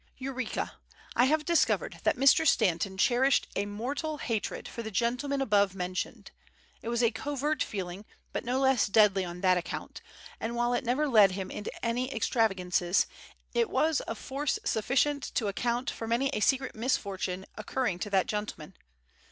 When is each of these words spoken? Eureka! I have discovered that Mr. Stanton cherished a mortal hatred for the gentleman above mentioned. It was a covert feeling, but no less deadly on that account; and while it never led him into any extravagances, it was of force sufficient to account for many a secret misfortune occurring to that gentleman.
Eureka! 0.17 0.79
I 1.15 1.25
have 1.25 1.45
discovered 1.45 1.99
that 2.05 2.15
Mr. 2.17 2.47
Stanton 2.47 2.97
cherished 2.97 3.45
a 3.55 3.67
mortal 3.67 4.17
hatred 4.17 4.67
for 4.67 4.81
the 4.81 4.89
gentleman 4.89 5.41
above 5.43 5.75
mentioned. 5.75 6.31
It 6.81 6.89
was 6.89 7.03
a 7.03 7.11
covert 7.11 7.61
feeling, 7.61 8.05
but 8.33 8.43
no 8.43 8.59
less 8.59 8.87
deadly 8.87 9.23
on 9.23 9.41
that 9.41 9.59
account; 9.59 10.01
and 10.39 10.55
while 10.55 10.73
it 10.73 10.83
never 10.83 11.07
led 11.07 11.33
him 11.33 11.51
into 11.51 11.69
any 11.85 12.11
extravagances, 12.11 13.05
it 13.53 13.69
was 13.69 14.01
of 14.07 14.17
force 14.17 14.57
sufficient 14.65 15.21
to 15.35 15.45
account 15.47 15.91
for 15.91 16.07
many 16.07 16.29
a 16.29 16.39
secret 16.39 16.73
misfortune 16.73 17.45
occurring 17.55 17.99
to 17.99 18.09
that 18.09 18.25
gentleman. 18.25 18.73